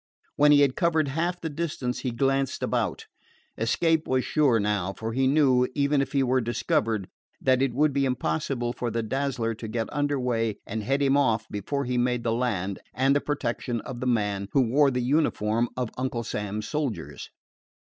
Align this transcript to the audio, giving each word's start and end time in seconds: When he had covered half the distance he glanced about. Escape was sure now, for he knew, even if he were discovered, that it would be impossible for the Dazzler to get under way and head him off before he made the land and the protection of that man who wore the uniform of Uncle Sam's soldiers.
When 0.35 0.51
he 0.51 0.61
had 0.61 0.75
covered 0.75 1.09
half 1.09 1.39
the 1.39 1.49
distance 1.51 1.99
he 1.99 2.09
glanced 2.09 2.63
about. 2.63 3.05
Escape 3.55 4.07
was 4.07 4.25
sure 4.25 4.59
now, 4.59 4.93
for 4.93 5.13
he 5.13 5.27
knew, 5.27 5.67
even 5.75 6.01
if 6.01 6.13
he 6.13 6.23
were 6.23 6.41
discovered, 6.41 7.07
that 7.39 7.61
it 7.61 7.75
would 7.75 7.93
be 7.93 8.05
impossible 8.05 8.73
for 8.73 8.89
the 8.89 9.03
Dazzler 9.03 9.53
to 9.53 9.67
get 9.67 9.93
under 9.93 10.19
way 10.19 10.57
and 10.65 10.81
head 10.81 11.03
him 11.03 11.15
off 11.15 11.45
before 11.51 11.85
he 11.85 11.99
made 11.99 12.23
the 12.23 12.33
land 12.33 12.79
and 12.95 13.15
the 13.15 13.21
protection 13.21 13.79
of 13.81 13.99
that 13.99 14.07
man 14.07 14.47
who 14.53 14.61
wore 14.61 14.89
the 14.89 15.01
uniform 15.03 15.69
of 15.77 15.91
Uncle 15.99 16.23
Sam's 16.23 16.67
soldiers. 16.67 17.29